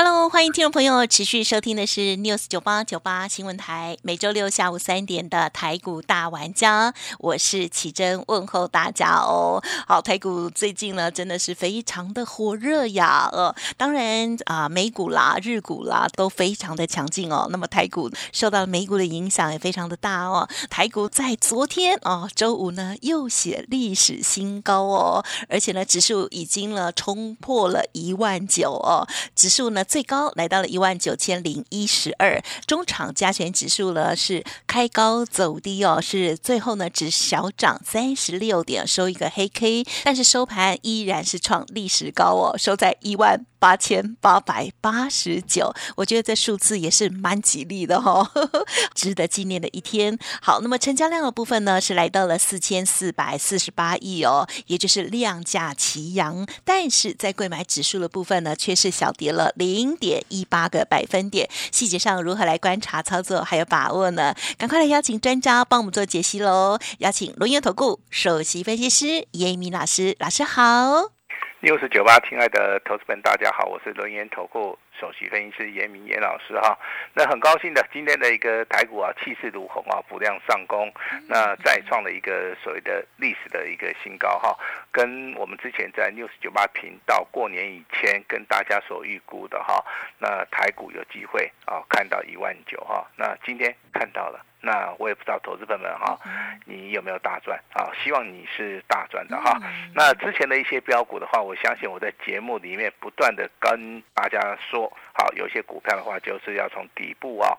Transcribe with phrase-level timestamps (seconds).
[0.00, 9.60] Hello，欢迎听众朋友持续收听的是 News 九八九八新闻台，每周六下午三点的台股大玩家，我是启珍，问候大家哦。
[9.88, 17.48] 好，台股最近呢真的是非常的火热呀，呃，当然啊、美股啦、日股啦都非常的强劲哦。
[17.50, 20.48] 那么台股受到美股的影响也非常的大哦。
[20.70, 43.46] 台股在昨天哦，周五呢又写历史新高哦，而且呢指数已经呢冲破了一万九哦，指数呢最高来到了一万九千零一十二，中场加权指数呢是开高走低哦，是最后呢只小涨三十六点，收一个黑 K，但是收盘依然是创历史高哦，收在一万。
[43.58, 48.48] 八千八百八十九，我觉得这数字也是蛮吉利的哈、哦，
[48.94, 50.18] 值得纪念的一天。
[50.40, 61.48] 好，那么成交量的部分呢是来到了四千四百四十八亿哦，也就是量价齐扬，但是在贵买指数的部分呢却是小跌了零点一八个百分点。
[61.72, 64.34] 细节上如何来观察操作还有把握呢？
[64.56, 66.78] 赶快来邀请专家帮我们做解析喽！
[66.98, 71.17] 邀请轮源投顾首席分析师叶一鸣老师，老师好。
[71.60, 76.78] 六十九八，亲爱的投资们，大家好，我是轮研投顾首席分析师严明严老师哈。
[77.14, 80.92] 那很高兴的，今天的一个台股啊，气势如虹啊，补量上攻，
[81.28, 84.56] 那再创了一个所谓的历史的一个新高哈。
[84.90, 89.84] 跟我们之前在六十九八频道过年以前跟大家所预估的哈，
[90.18, 93.06] 那台股有机会啊看到一万九哈。
[93.16, 94.44] 那今天看到了。
[94.60, 96.18] 那我也不知道投资朋友们哈，
[96.64, 97.86] 你有没有大赚啊？
[98.02, 99.56] 希望你是大赚的哈。
[99.94, 107.56] 那之前的一些标股的话，我相信我在节目里面不断的跟大家说，好，有些股票的话就是要从底部啊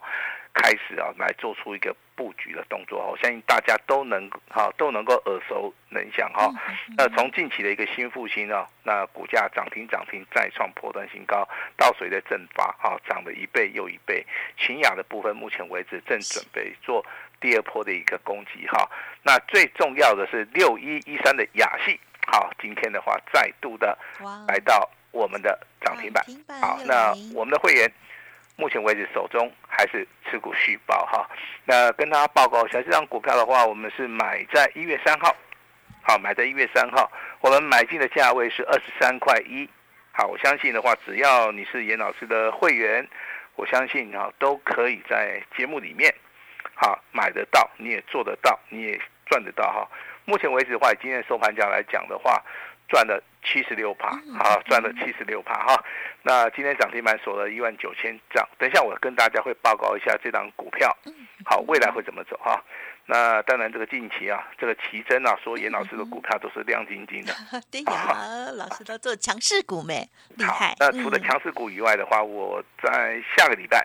[0.52, 2.98] 开始啊来做出一个布局的动作。
[3.10, 6.50] 我相信大家都能哈都能够耳熟能详哈。
[6.96, 14.24] 那从近期的一个新复兴啊，那股价涨停涨停再创破断新高，到水的蒸发啊涨了一倍又一倍。
[14.58, 17.04] 秦雅的部分目前为止正准备做
[17.40, 18.90] 第二波的一个攻击哈。
[19.22, 23.96] 那最重要的是六一一三的雅戏，好，今天的话再度的
[24.48, 26.24] 来到我们的涨停板。
[26.60, 27.90] 好，那我们的会员
[28.56, 31.28] 目前为止手中还是持股续报哈。
[31.64, 35.34] 那跟大家报告一下，这张股票的话，我们是买在一月三号，
[36.02, 37.10] 好，买在一月三号，
[37.40, 39.68] 我们买进的价位是二十三块一。
[40.12, 43.08] 好，我相信的话，只要你是严老师的会员。
[43.56, 46.14] 我相信哈都可以在节目里面，
[46.74, 49.86] 好买得到，你也做得到，你也赚得到哈。
[50.24, 52.42] 目前为止的话，今天收盘价来讲的话，
[52.88, 55.84] 赚了七十六趴，好赚了七十六趴哈。
[56.22, 60.96] 那今天涨停板锁了一万九千张，等一下我跟大家会报告一下这档股票，
[61.44, 62.62] 好未来会怎么走哈。
[63.06, 67.34] 那当然，这个近期啊，这个奇珍啊，说严老师的股票都是亮晶晶的。
[67.68, 70.08] 对呀，老师都做强势股没？
[70.36, 70.76] 厉害。
[70.78, 73.84] 那除了强势股以外的话，我在下个礼拜，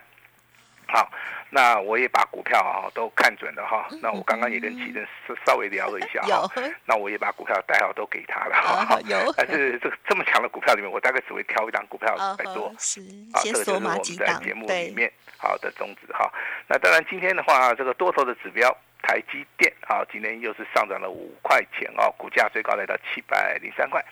[0.87, 1.09] 好，
[1.55, 3.87] 那我也把股票啊都看准了哈。
[4.01, 5.01] 那我刚刚也跟奇正
[5.45, 6.51] 稍微聊了一下哈。
[6.83, 8.99] 那我也把股票代号都给他了哈。
[9.05, 9.17] 有。
[9.37, 12.73] 但是这个这么强的股票里面，我大概只会挑一档股票来做。
[12.77, 12.99] 是。
[13.31, 16.29] 啊，这个就是我们在节目里面好的宗旨哈。
[16.67, 18.75] 那当然今天的话，这个多头的指标。
[19.07, 24.03] 台积电啊，今天又是上涨了五块钱哦，股价最高来到七百零三块。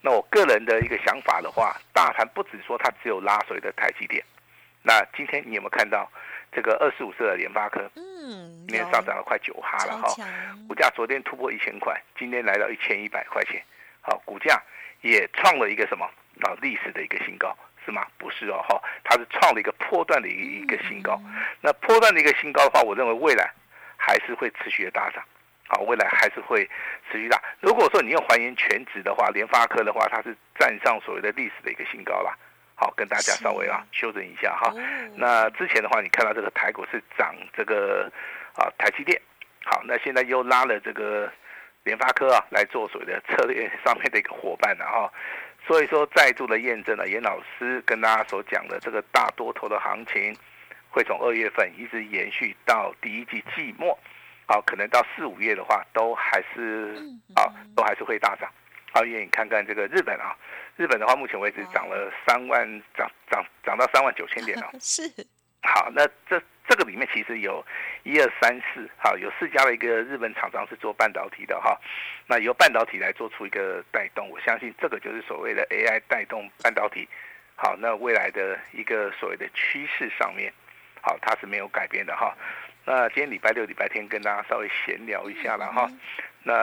[0.00, 4.24] 那我个人的一个想法的话，大盘不止说它只有拉水的台积电，
[4.82, 6.10] 那今天你有没有看到
[6.52, 7.90] 这个二十五岁的联发科？
[7.96, 10.14] 嗯，今天上涨了快九哈了哈，
[10.68, 13.60] 股价昨天突破一千块，今天来到一千一百块钱，
[14.02, 14.62] 好，股价
[15.00, 16.04] 也创了一个什么
[16.42, 17.56] 啊历史的一个新高。
[17.84, 18.06] 是吗？
[18.16, 21.20] 不是哦，哈，它是创了一个波段的一一个新高。
[21.60, 23.50] 那波段的一个新高的话，我认为未来。
[24.04, 25.22] 还是会持续的大涨，
[25.68, 26.68] 好，未来还是会
[27.08, 27.40] 持续大。
[27.60, 32.36] 如果说你要还原全值的话，联发科的话，它是站上所谓的历史的一个新高了。
[32.82, 34.74] 好，跟大家稍微啊修正一下哈。
[35.14, 38.10] 那之前的话，你看到这个台股是涨这个
[38.56, 39.22] 啊台积电，
[39.64, 41.30] 好，那现在又拉了这个
[41.84, 45.12] 联发科啊来做所谓的策略上面的一个伙伴了哈。
[45.64, 50.36] 所以说再度的验证了严老师跟大家所讲的这个大多头的行情。
[50.94, 53.98] 会从二月份一直延续到第一季季末，
[54.44, 57.02] 啊，可能到四五月的话，都还是
[57.34, 58.46] 啊，都还是会大涨。
[58.92, 60.36] 啊，因为你看看这个日本啊，
[60.76, 62.66] 日本的话，目前为止涨了三万，
[62.96, 64.70] 涨涨涨到三万九千点了。
[64.80, 65.02] 是。
[65.62, 67.64] 好，那这这个里面其实有
[68.02, 71.78] 一二三四，好，有四家的一个日本厂商是做半导体的哈。
[72.26, 77.08] 那由半导体来做出一个带动，我相信这个就是所谓的 AI 带动半导体。
[77.54, 80.52] 好，那未来的一个所谓的趋势上面，
[81.00, 82.36] 好，它是没有改变的哈。
[82.84, 85.88] 那今天礼拜六、礼拜天跟大家稍微闲聊一下了哈。
[86.44, 86.54] 那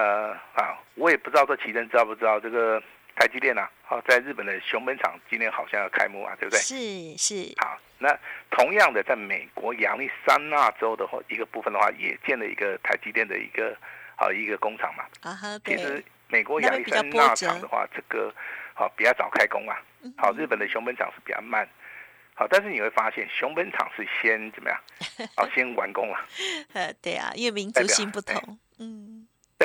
[0.53, 2.81] 啊，我也不知道这奇珍知道不知道这个
[3.15, 3.67] 台积电呐？
[3.83, 6.59] 好，在日本的熊本厂今天好像要开幕啊，对不对？
[6.59, 7.53] 是是。
[7.57, 8.17] 好，那
[8.51, 13.75] 同样的，在美国亚利桑那州的话，一个部分的话，也建了一个台积电的一个
[14.15, 15.05] 好一个工厂嘛。
[15.21, 18.33] 啊哈，其实美国亚利桑那厂的话，这个
[18.73, 19.81] 好比较早开工啊。
[20.17, 21.67] 好，日本的熊本厂是比较慢。
[22.35, 24.79] 好，但是你会发现熊本厂是先怎么样？
[25.35, 26.17] 好，先完工了。
[26.73, 29.08] 呃， 对啊，因为民族性不同，嗯，代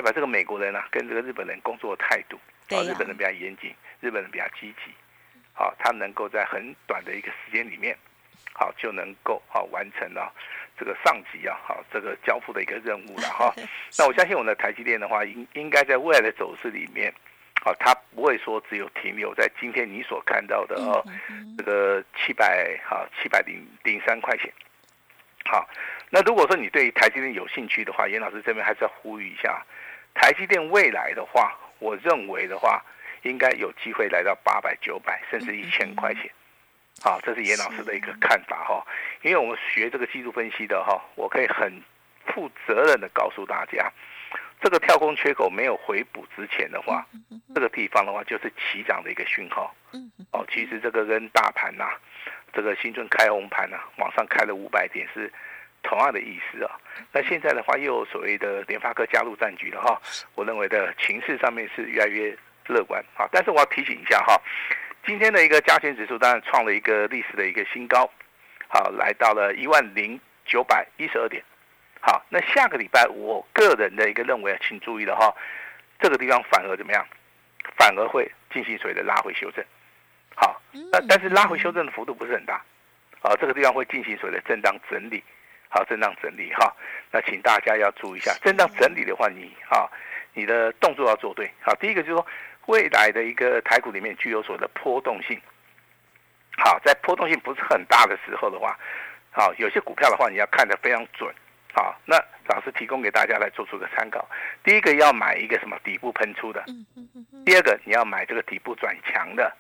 [0.05, 4.93] 表这个美国人啊，跟这个日本人工作态度，啊日本人比较严谨，日本人比较积极。
[5.53, 7.97] 好，他能够在很短的一个时间里面，
[8.53, 10.33] 好就能够好完成了
[10.79, 13.55] 这个上级啊，好这个交付的一个任务了哈。
[13.99, 17.13] 那我相信我们的台积电的话，应应该在未来的走势里面。
[17.65, 21.03] 好，它不会说只有停留在今天你所看到的哦，
[21.57, 24.53] 这个七百好七百零零三块钱。
[25.47, 25.67] 好，
[26.11, 29.65] 那如果说你对台积电有兴趣的话，严老师这边还是要呼吁一下，
[30.15, 32.83] 台积电未来的话，我认为的话，
[33.23, 36.31] 应该有机会来到八百、九百，甚至一千块钱。
[37.03, 38.87] 好，这是严老师的一个看法哈，
[39.23, 41.83] 因为我们学这个技术分析的哈，我可以很
[42.27, 43.91] 负责任的告诉大家。
[44.61, 47.05] 这个跳空缺口没有回补之前的话，
[47.55, 49.75] 这个地方的话就是起涨的一个讯号。
[50.31, 51.85] 哦，其实这个跟大盘呐，
[52.53, 55.31] 这个新春开红盘呐，往上开了五百点是
[55.85, 56.73] 同样的意思啊。
[57.13, 60.01] 那现在的话又有所谓的联发科加入战局了哈，
[60.35, 62.37] 我认为的情势上面是越来越
[62.67, 63.29] 乐观啊。
[63.31, 64.41] 但是我要提醒一下哈，
[65.07, 68.11] 今天的一个加权指数当然创了一个历史的一个新高，
[68.67, 71.41] 好，来到了一万零九百一十二点。
[72.01, 75.33] 好，那下个礼拜，我个人的一个认为，请注意了哈，
[76.01, 77.07] 这个地方反而怎么样？
[77.77, 79.65] 反而会进行所谓的拉回修正。
[80.37, 80.61] 好，
[80.93, 82.63] 那但是拉回修正的幅度不是很大。
[83.23, 85.25] 啊，这个地方会进行所谓的震荡整理。
[85.75, 86.73] 好，震荡整理哈。
[87.11, 89.91] 那请大家要注意一下，震荡整理的话，你啊，
[90.33, 91.51] 你的动作要做对。
[91.61, 92.27] 好，第一个就是说，
[92.67, 95.37] 未来的一个台股里面具有所谓的波动性。
[96.57, 98.79] 好，在波动性不是很大的时候的话，
[99.33, 101.35] 好，有些股票的话，你要看得非常准。
[101.73, 102.17] 好，那
[102.47, 104.25] 老师提供给大家来做出个参考。
[104.63, 106.65] 第一个要买一个什么底部喷出的，
[107.45, 109.53] 第二个你要买这个底部转强的，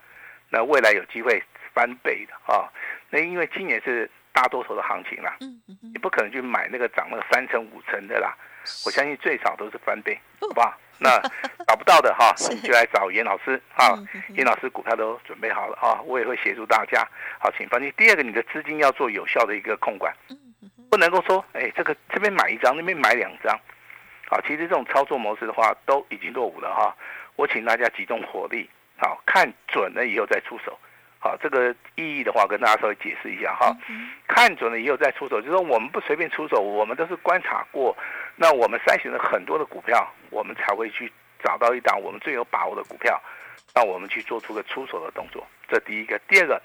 [0.48, 2.70] 那未来有机会翻倍的啊。
[3.10, 5.36] 那因为今年是大多头的行情啦，
[5.80, 8.36] 你不可能去买那个涨了三成五成的啦。
[8.84, 10.74] 我相信最少都是翻倍，好不好？
[10.98, 11.20] 那
[11.66, 13.94] 找不到的哈，你就来找严老师啊。
[14.30, 17.06] 严老师股票都准备好了啊，我也会协助大家。
[17.38, 17.92] 好，请放心。
[17.96, 20.12] 第二个，你的资金要做有效的一个控管。
[20.90, 23.58] 不能够说，哎，这个这边买一张，那边买两张，
[24.28, 26.96] 好，其实这种操作模式的话，都已经落伍了哈。
[27.36, 30.78] 我请大家集中火力，好，看准了以后再出手，
[31.24, 33.74] 好，这个意义的话跟大家稍微解释一下哈。
[34.28, 37.96] 看准了以后再出手，就是说我们不随便出手，我们都是观察过，
[38.36, 41.10] 那我们筛选了很多的股票，我们才会去
[41.42, 43.18] 找到一档我们最有把握的股票，
[43.74, 45.46] 那我们去做出个出手的动作。
[45.66, 46.60] 这第一个，第二个，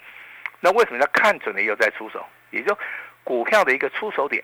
[0.60, 2.22] 那为什么要看准了以后再出手？
[2.50, 2.76] 也就。
[3.22, 4.42] 股票的一个出手点，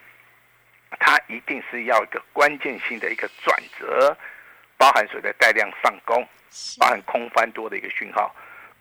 [1.01, 4.17] 它一定是要一个关键性的一个转折，
[4.77, 6.23] 包含所谓的带量上攻，
[6.79, 8.33] 包含空翻多的一个讯号，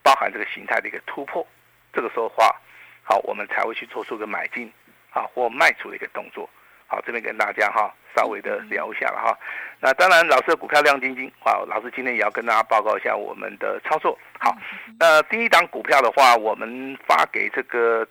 [0.05, 1.45] 包含这个形态的一个突破。
[1.91, 2.55] 这个时候话，
[3.01, 4.71] 好，我们才会去做出个买进，
[5.09, 6.47] 啊或卖出的一个动作。
[6.85, 9.35] 好，这边跟大家哈稍微的聊一下了哈。
[9.79, 14.15] 那当然，老师的股票亮晶晶，好，老师今天也要跟大家报告一下我们的操作。
[14.37, 14.55] 好，
[14.99, 18.07] 那第一档股票的话，我们发给这个。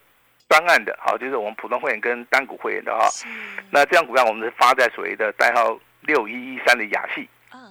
[0.46, 3.08] 专案的，好，就是我们普通会员跟单股会员的哈。
[3.70, 7.26] 那这样股票我们是发在所谓的代号六一一三的雅系。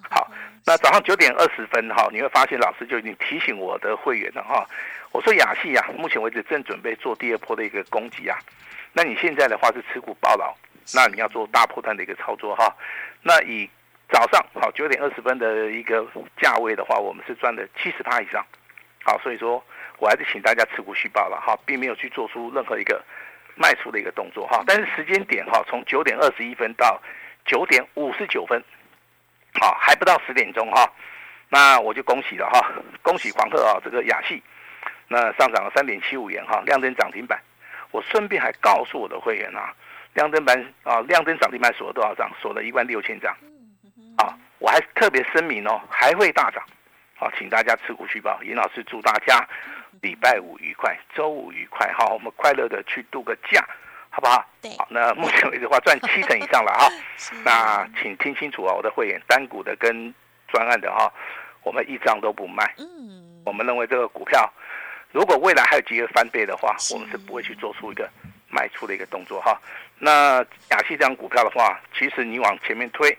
[0.10, 0.32] 好，
[0.66, 4.68] 那早上九点二十分哈，你会发现老师就已经提醒我的会员了哈。
[5.12, 8.38] 我说雅戏呀，目前为止正准备做第二波的一个攻击啊。
[8.94, 10.54] 那你现在的话是持股爆牢，
[10.94, 12.74] 那你要做大破段的一个操作哈。
[13.22, 13.70] 那以
[14.10, 16.06] 早上好九点二十分的一个
[16.42, 18.46] 价位的话，我们是赚了七十趴以上。
[19.04, 19.63] 好，所以说。
[20.00, 23.02] 我还是请大家持股续报了哈，并没有去做出任何一个
[23.56, 24.62] 卖出的一个动作哈。
[24.68, 27.02] 但是时间点哈，从九点二十一分到
[27.46, 28.62] 九点五十九分，
[29.60, 30.92] 好还不到十点钟哈。
[31.50, 34.42] 那我就恭喜了哈，恭喜黄鹤啊，这个雅戏，
[35.08, 37.40] 那上涨了三点七五元哈，亮灯涨停板。
[37.92, 39.74] 我顺便还告诉我的会员啊，
[40.14, 42.30] 亮灯板啊，亮灯涨停板锁了多少张？
[42.42, 43.32] 锁了一万六千张。
[44.18, 46.64] 啊，我还特别声明哦，还会大涨。
[47.16, 48.42] 好，请大家持股续报。
[48.44, 49.48] 尹老师祝大家。
[50.02, 53.64] 礼拜五愉快，周五愉快，好，我们快乐的去度个假，
[54.15, 54.46] 好不好？
[54.62, 56.88] 对好，那目前为止的话 赚七成以上了哈。
[57.43, 60.13] 那请听清楚啊，我的会员单股的跟
[60.48, 61.12] 专案的哈，
[61.63, 62.75] 我们一张都不卖。
[62.77, 64.48] 嗯，我们认为这个股票，
[65.12, 68.08] 如果未来还有机会翻倍的话，我们是不会去做出一个
[68.51, 69.60] 卖出的一个动作哈。
[69.98, 73.17] 那雅西这张股票的话，其实你往前面推，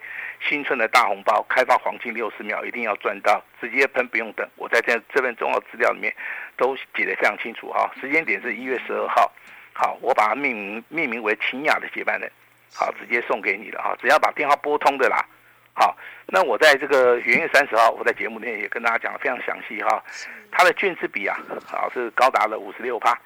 [0.49, 4.49] 新春的大红包，开发黄金六十秒，一定要赚到，直接喷不用等。
[4.55, 6.15] 我在这这份重要资料里面
[6.57, 7.91] 都写得非常清楚哈。
[8.01, 9.33] 时间点是一月十二号，
[9.75, 12.31] 好，我把它命名命名为秦雅的接班人，
[12.73, 13.95] 好，直接送给你了哈。
[14.01, 15.23] 只要把电话拨通的啦。
[15.77, 20.01] 好，那我在这个元月三十号，我在节目里面也跟大家讲的非常详细哈。
[20.53, 23.19] 它的券资比啊，好是高达了五十六趴。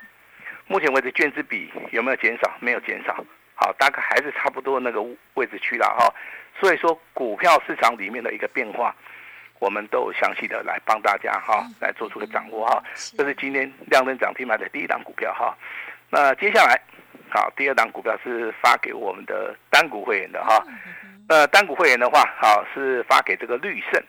[0.67, 2.51] 目前为止，券资比有没有减少？
[2.61, 3.23] 没有减少。
[3.55, 6.11] 好，大概还是差不多那个位置区了哈。
[6.59, 8.97] 所以说，股票市场里面的一个变化，
[9.59, 12.83] 我们都有详细的来帮大家哈，来做出个掌握哈。
[13.17, 15.55] 这是今天亮灯涨停板的第一档股票哈。
[16.11, 16.81] 那接下来，
[17.31, 20.65] 好，第二档股票是发给我们的单股会员的哈。
[21.29, 24.03] 呃，单股会员的话，好是发给这个绿盛。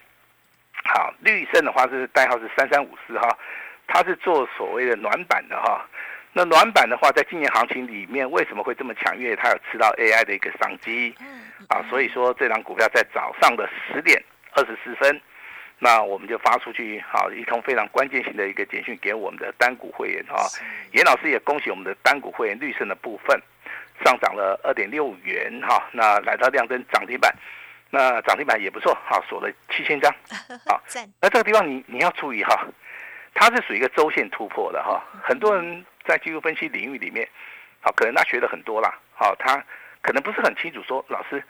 [0.86, 3.38] 好，绿盛的话是代号是三三五四哈，
[3.88, 5.86] 它是做所谓的暖板的哈。
[6.32, 9.18] 那暖板的话，在今年行情里面为什么会这么强？
[9.18, 11.14] 因为它有吃到 AI 的一个商机
[11.68, 15.22] 啊，所以说这档股票在早上的十点二十四分，
[15.80, 20.46] 那我们就发出去好一通非常关键性的一个简讯给我们的单股会员哈。
[20.92, 23.42] 严老师也恭喜我们的单股会员绿色的部分
[24.04, 27.34] 上涨了二点六元哈，那来到亮灯涨停板。
[27.92, 30.14] 那涨停板也不错，哈锁了七千张，
[30.68, 30.80] 好，
[31.20, 32.68] 那这个地方你你要注意哈，
[33.34, 35.04] 它是属于一个周线突破的哈。
[35.24, 37.28] 很多人在技术分析领域里面，
[37.80, 39.64] 好可能他学的很多啦，好他
[40.04, 41.44] 可能不是很清楚说老师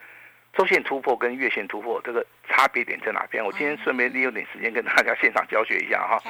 [0.53, 3.43] 周线突破跟月线突破这个差别点在哪边。
[3.43, 6.21] 我今天顺便利用点时间跟大家现场教学一下哈。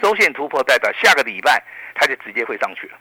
[0.00, 1.62] 周线突破代表下个礼拜
[1.94, 2.98] 它就直接会上去了。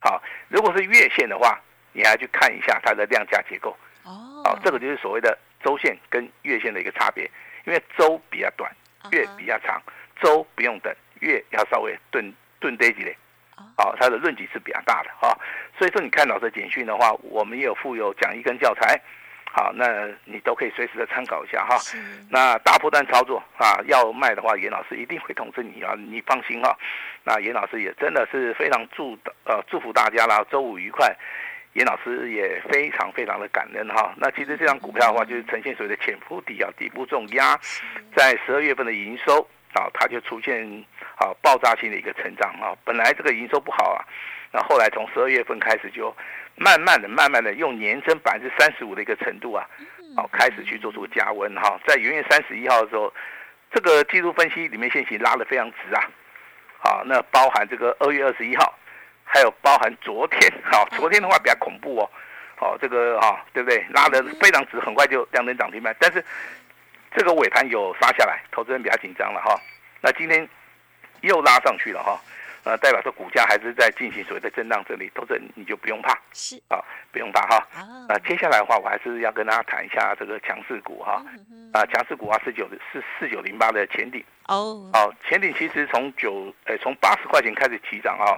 [0.00, 1.60] 好，如果是月线的话，
[1.92, 3.76] 你还去看一下它的量价结构。
[4.04, 7.24] 哦，好，这个就是所谓的周线跟月线的一个差别，
[7.64, 8.70] 因为周比较短，
[9.12, 9.80] 月比较长，
[10.20, 13.16] 周不用等，月要稍微顿顿堆几类，
[13.78, 15.34] 好，它的论级是比较大的哈。
[15.78, 19.00] 所以说你看老师简讯的话，我们也有附有讲义跟教材，
[19.56, 21.78] 好，那你都可以随时的参考一下哈。
[22.28, 26.76] 那大波段操作啊，要卖的话，严老师一定会通知你啊，你放心哈。
[27.22, 31.14] 那严老师也真的是非常祝呃祝福大家啦，周五愉快。
[31.74, 34.12] 严老师也非常非常的感恩哈。
[34.16, 37.56] 那其实这张股票的话，就是呈现所谓的潜伏底啊，底部重压，
[38.16, 39.40] 在十二月份的营收
[39.72, 40.64] 啊，它就出现
[41.16, 42.74] 啊爆炸性的一个成长啊。
[42.84, 44.02] 本来这个营收不好啊，
[44.52, 46.14] 那后来从十二月份开始就
[46.56, 49.66] 慢慢的、慢慢的用年增百分之三十五的一个程度啊，
[50.16, 51.78] 好开始去做出加温哈。
[51.86, 53.12] 在元月三十一号的时候，
[53.72, 56.00] 这个技术分析里面线型拉得非常直啊，
[56.78, 58.72] 好，那包含这个二月二十一号。
[59.26, 62.10] 还有包含昨天，好，昨天的话比较恐怖哦，
[62.56, 63.82] 好，这个哈，对不对？
[63.88, 66.22] 拉的非常直，很快就亮灯涨停板，但是
[67.16, 69.58] 这个尾盘有杀下来，投资人比较紧张了哈。
[70.02, 70.46] 那今天
[71.22, 72.20] 又拉上去了哈，
[72.64, 77.56] 呃，代表说股价还是在进行所谓的震荡，整理投资人你就不用怕是啊，不用怕哈。
[77.74, 81.22] 啊，那接下来的话，我还是要跟大家谈一下这个强势股哈，
[81.74, 88.32] 啊，强势股啊，四九是四九零八的前顶，哦，好，前顶其实从九，呃，从八十块钱开始起涨啊。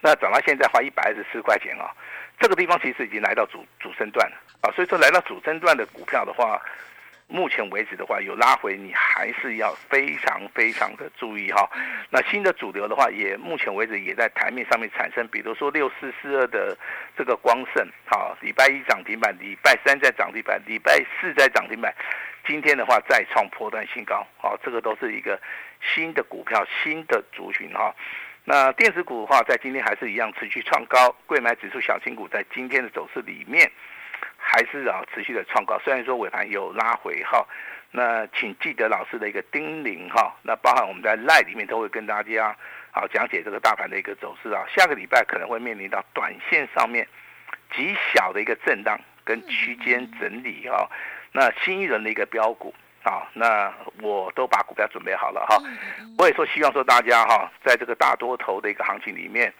[0.00, 1.90] 那涨到现在花一百二十四块钱啊，
[2.38, 6.60] 这个地方其实已经来到主主升段了啊，所以说来到主升段的股票的话，
[7.30, 11.70] 目前为止的话有拉回，你还是要非常非常的注意哈。
[12.10, 16.76] 那新的主流的话，也目前为止也在台面上面产生，比如说六四四二的
[17.16, 21.94] 这个光盛，好，礼拜一涨停板，礼拜三在涨停板，礼拜四在涨停板，
[22.44, 25.40] 今天的话再创破断新高，好，这个都是一个
[25.94, 27.94] 新的股票，新的族群哈。
[28.42, 33.70] 那电子股的话，在今天还是一样持续创高，贵买指数小新股在今天的走势里面，
[34.50, 35.78] 还是啊持续的创高。
[35.84, 37.46] 虽然说尾盘有拉回哈，
[37.92, 40.34] 那请记得老师的一个叮咛哈。
[40.42, 42.56] 那包含我们在赖里面都会跟大家
[42.90, 44.64] 好讲解这个大盘的一个走势啊。
[44.74, 47.06] 下个礼拜可能会面临到短线上面
[47.72, 50.88] 极小的一个震荡跟区间整理啊。
[51.30, 52.74] 那新一轮的一个标股。
[53.02, 55.56] 啊，那我都把股票准备好了哈。
[56.18, 59.50] 我也说希望说大家哈，在这个大多头的一个行情里面，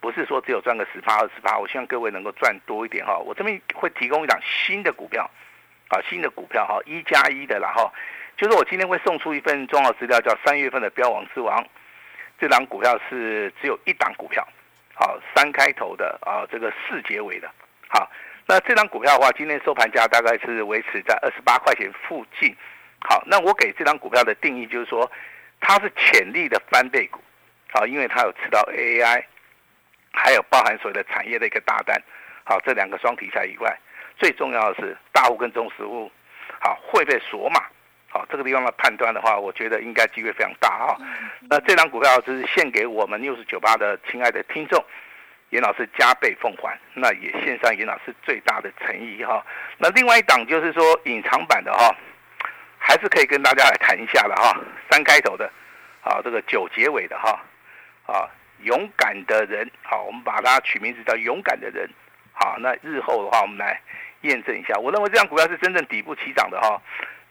[0.00, 3.16] 不是说只有赚个十八二十八，我希望各位能够赚多一点哈。
[3.18, 5.28] 我这边会提供一档新的股票，
[5.88, 7.92] 啊，新的股票哈，一加一的啦哈。
[8.36, 11.66] 就是我今天会送出一份重要资料，叫三月份的标王之王。
[12.38, 14.46] 这档股票是只有一档股票，
[14.94, 17.50] 好，三开头的啊，这个四结尾的。
[17.88, 18.10] 好，
[18.46, 22.54] 那这张股票的话，今天收盘价大概是维持在二十八块钱附近。
[23.00, 25.10] 好，那我给这张股票的定义就是说，
[25.60, 27.20] 它是潜力的翻倍股，
[27.72, 29.24] 好，因为它有吃到 AI，
[30.16, 31.94] 还有包含所谓的产业的一个大单，
[32.44, 33.78] 好，这两个双题材以外，
[34.18, 36.10] 最重要的是大户跟中实物，
[36.58, 37.60] 好会被锁码，
[38.08, 40.96] 好这个地方的判断的话，我觉得应该机会非常大哈。
[41.50, 44.82] 那这张股票就是献给我们六十九八的亲爱的听众。
[45.50, 49.46] 严老师加倍奉还，那也献上严老师最大的诚意哈。
[49.78, 51.94] 那另外一档就是说隐藏版的哈，
[52.78, 54.60] 还是可以跟大家来谈一下的哈。
[54.90, 55.48] 三开头的，
[56.02, 57.40] 啊，这个九结尾的哈，
[58.06, 58.26] 啊，
[58.62, 61.88] 勇敢的人，好，我们把它取名字叫勇敢的人，
[62.32, 63.80] 好，那日后的话，我们来
[64.22, 64.74] 验证一下。
[64.78, 66.80] 我认为这张股票是真正底部起涨的哈。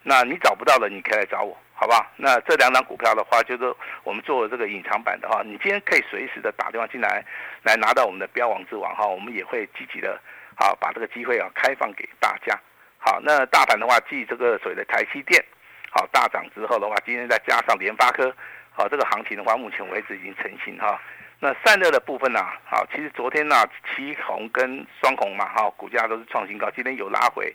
[0.03, 1.57] 那你找不到的，你可以来找我。
[1.77, 7.21] 好吧，那这两张股票的话，就是我们做这个隐藏版的哈，你今天可以随时的打电话进来，
[7.63, 10.17] 来拿到我们的标王之王哈，我们也会积极的，
[10.55, 12.57] 好把这个机会啊开放给大家。
[12.97, 15.43] 好，那大盘的话，继这个所谓的台积电
[15.91, 18.33] 好大涨之后的话，今天再加上联发科，
[18.75, 20.99] 好这个行情的话，目前为止已经成型哈。
[21.39, 23.55] 那散热的部分呢，好，其实昨天呢，
[23.95, 27.53] 旗红跟双红嘛，哈，股价都是创新高，今天有拉回，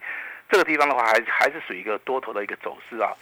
[0.49, 3.13] 这个地方的话，还还是属于一个多头的一个走势啊。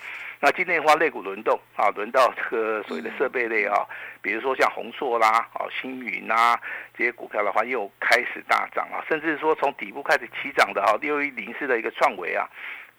[0.41, 3.87] 那今天的话，类股轮动啊，轮到这个所谓的设备类啊，
[4.23, 6.59] 比如说像宏硕啦、啊星云啊
[6.97, 12.49] 这些股票的话，又开始大涨啊，甚至说从底部开始起涨的哈，六一零四的一个创维啊，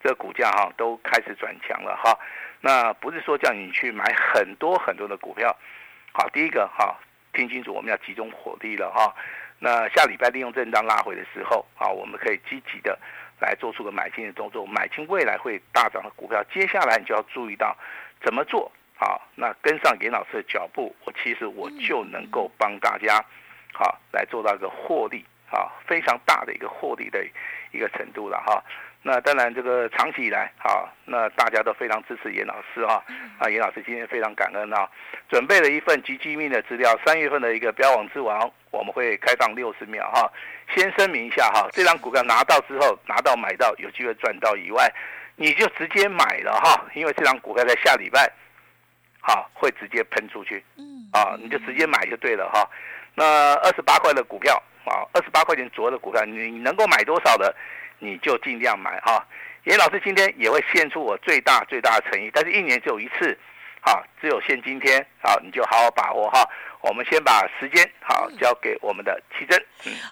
[0.04, 2.18] 这个股价哈都开始转强了哈。
[2.62, 5.56] 那不是说叫你去买很多很多的股票，
[6.12, 6.96] 好，第一个哈，
[7.34, 9.14] 听清楚，我们要集中火力了哈。
[9.60, 12.98] 那下礼拜利用震荡拉回的时候啊，我们可以积极的。
[13.42, 16.44] 来做出个买进的动作，买进未来会大涨的股票。
[16.54, 17.74] 接下来你就要注意到
[18.22, 23.24] 怎么做好，那跟上严老师的脚步，我其实我就能够帮大家
[23.72, 27.26] 好来做到一个获利啊，非常大的一个获利的
[27.72, 28.62] 一个程度了哈。
[29.02, 33.02] 那当然，这个长期以来，好，那大家都非常支持严老师哈。
[33.40, 34.88] 啊，严老师今天非常感恩啊，
[35.30, 40.30] 准备了一份极机密的资料，三月份的一个标网之王，我们会开放六十秒哈。
[40.76, 44.94] 先声明一下哈，这张股票拿到之后，拿到买到有机会赚到以外，
[45.38, 48.30] 你就直接买了哈，因为这张股票在下礼拜，
[49.22, 52.70] 好会直接喷出去，嗯，啊，你就直接买就对了哈。
[53.16, 57.56] 那二十八块的股票啊，二十八块钱左右的股票，你能够买多少的？
[58.00, 59.26] 你就尽量买哈，
[59.66, 63.38] 严老师今天也会献出我最大最大的诚意，但是一年只有一次，
[63.82, 66.48] 啊，只有限今天，啊，你就好好把握哈。
[66.82, 69.62] 我们先把时间好交给我们的奇珍。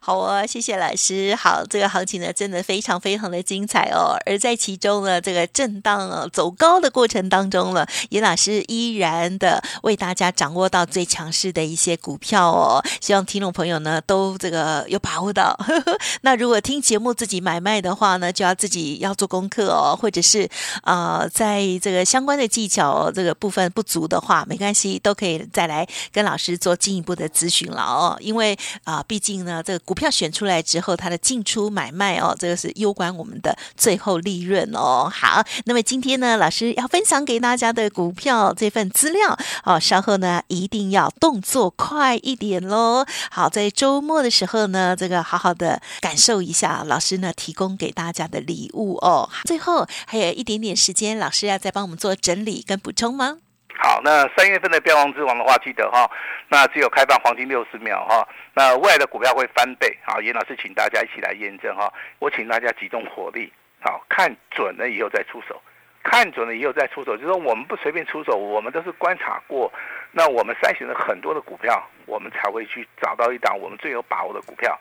[0.01, 1.33] 好哦，谢谢老师。
[1.35, 4.17] 好，这个行情呢，真的非常非常的精彩哦。
[4.25, 12.83] 而在其中呢，这个震荡走高的过程当中呢，严老师依然的为大家掌握到最强势的一些股票哦。
[12.99, 15.57] 希望听众朋友呢都这个有把握到。
[16.21, 20.47] 那如果听节目自己买卖的话呢，就要自己要做功课哦，或者是
[20.83, 26.56] 啊，在这个相关的技巧这个部分不足的话，没关系，都可以再来跟老师。
[26.57, 35.09] 做进一步的咨询了哦，因为啊，毕竟呢，这个股票选出来之后，它的进出买卖哦，这个是攸关我们的最后利润哦。
[35.13, 43.05] 好，那么今天呢，老师要分享给大家的股票这份资料哦，稍后呢一定要动作快一点喽。
[43.29, 49.29] 好，在周末的时候呢，这个好好的感受一下老师呢提供给大家的礼物哦。
[49.45, 53.37] 最后还有一点点时间，老师要再帮我们做整理跟补充吗？
[53.79, 56.09] 好，那三月份的标王之王的话，记得哈，
[56.49, 59.95] 那只有开放黄金六十秒哈，那未来的股票会翻倍。
[60.03, 65.61] 好，严老师请大家一起来验证哈，我请大家集中火力，好看准了以后再出手，
[66.03, 69.71] 看准了以后再出手，就是说我们不随便出手，我们都是观察过，
[70.11, 74.77] 那我们筛选了很多的股票，我们才会去找到一档我们最有把握的股票，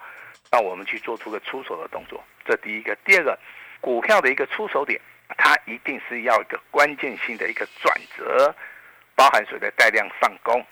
[0.51, 2.25] 那我们去做出个出手的动作。
[2.47, 3.39] 这第一个，第二个，
[3.81, 4.99] 股票的一个出手点，
[5.37, 8.55] 它一定是要一个关键性的一个转折。
[9.17, 10.65] 包含所谓的带量上攻，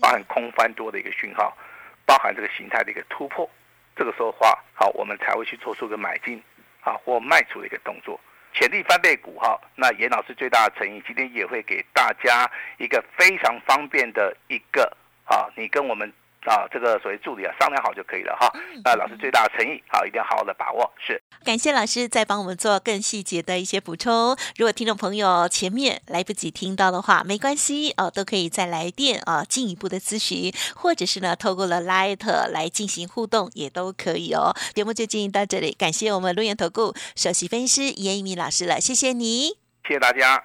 [0.00, 1.56] 包含空翻多的一个讯号，
[2.04, 3.48] 包含这个形态的一个突破，
[3.94, 6.42] 这个时候话好，我们才会去做出个买进
[6.80, 8.18] 啊或卖出的一个动作。
[8.52, 16.12] 潜力翻倍股哈，那严老师最大的诚意，今天也会给大家一个非常方便的一个啊，你跟我们。
[16.46, 18.50] 啊，这个所谓助理啊，商量好就可以了哈。
[18.84, 20.90] 那老师最大的诚意，好，一定要好好的把握。
[20.98, 24.36] 是，感谢老师再帮我们做更细节的一些补充。
[24.56, 34.54] 如果听众朋友前面来不及听到的话，没关系哦，都可以再来电啊，进一步的咨询，或者是呢，透过了 Light 来进行互动，也都可以哦。
[34.74, 40.42] 节目就进行到这里，感谢我们陆源投顾首席分析师严一鸣老师了，谢谢你，谢谢大家。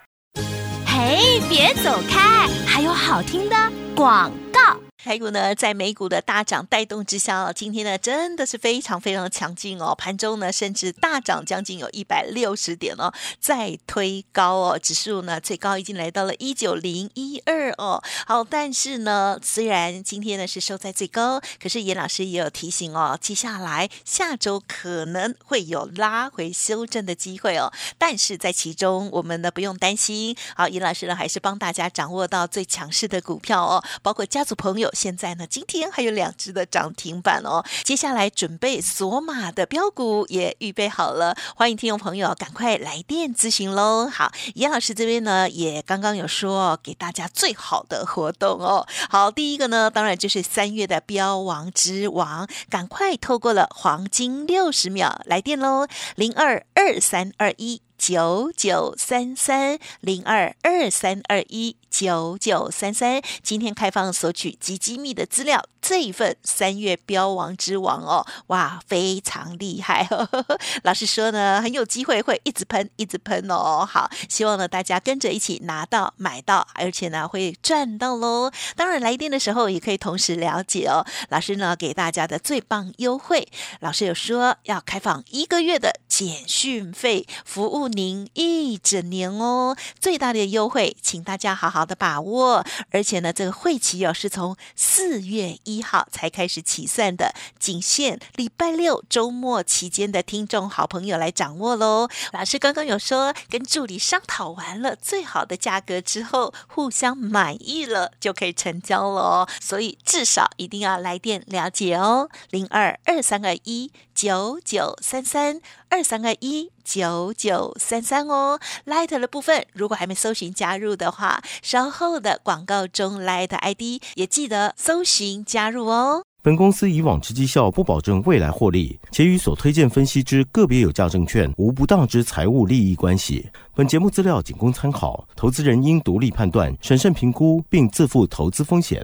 [0.86, 3.56] 嘿，别走开，还有好听的
[3.96, 4.85] 广告。
[5.06, 18.02] 台股呢，在美股的大涨带动之下哦，今天呢真的是非常非常强劲哦，盘中呢甚至大涨将近有一百六十点哦，再推高哦，指数呢最高已经来到了一九零一二哦。
[18.26, 30.36] 好，但是呢，虽然今天呢是收在最高，可是严老师也有提醒哦，接下来下周可能会有拉回修正的机会哦，但是在其中我们呢不用担心。
[30.56, 34.92] 好，严老师呢还是帮大家掌握到最强势的股票哦，包括家族朋友。
[34.96, 37.64] 现在呢，今天还有两只的涨停板哦。
[37.84, 44.08] 接下来准备锁码的标股也预备好了，欢迎听众朋友赶快来电咨询喽。
[44.08, 48.88] 好，严老师这边呢也刚刚有说给大家最好的活动哦。
[49.10, 61.78] 好，第一个呢，当然就是三月的标王之王，赶快透过了黄金六十秒来电喽，零二二三二一九九三三零二二三二一。
[61.96, 70.60] 九九三三，今天开放索取极机密的资料，这一份三月标王之王哦，哇，非常厉害呵呵呵！
[70.84, 73.88] 老师说呢，很有机会会一直喷，一直喷哦。
[73.90, 78.52] 好，希望呢大家跟着一起拿到、买到，而且呢会赚到喽。
[78.76, 81.06] 当然来电的时候也可以同时了解哦。
[81.30, 83.48] 老师呢给大家的最棒优惠，
[83.80, 89.76] 老师有说要开放一个月的简讯费，服务您一整年哦。
[90.00, 91.86] 最大的优惠，请大家好好。
[91.86, 102.08] 的把握，而且呢，这个会期哦是从四月一号才开始起算的，仅限礼拜六周末期间的听众好朋友来掌握喽。
[102.32, 109.50] 老师刚刚有说，跟助理商讨完了最好的价格之后，互相满意了就可以成交了哦。
[109.60, 116.72] 所以至少一定要来电了解哦，零二二三二一九九三三二三二一。
[116.86, 126.24] 九九三三哦，Light 的部分如果还没搜寻加入的话，稍后的广告中 Light ID 也记得搜寻加入哦。
[126.44, 133.50] 本公司以往之绩效不保证未来获利，且与所推荐分析之个别有价证券无不当之财务利益关系。
[133.74, 139.04] 本节目资料仅供参考，投资人应独立判断、审慎评估，并自负投资风险。